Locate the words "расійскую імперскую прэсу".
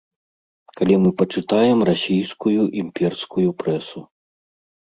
1.89-3.99